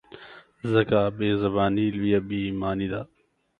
[0.73, 3.01] ځکه بې زباني لویه بې ایماني ده.